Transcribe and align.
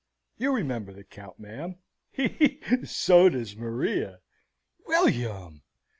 You 0.39 0.51
remember 0.53 0.91
the 0.91 1.03
Count, 1.03 1.37
ma'am; 1.39 1.75
he! 2.11 2.29
he! 2.29 2.59
and 2.71 2.89
so 2.89 3.29
does 3.29 3.55
Maria!" 3.55 4.21
"William!" 4.87 5.61